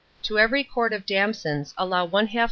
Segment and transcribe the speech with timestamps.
[0.23, 2.39] To every quart of damsons allow 1/2 lb.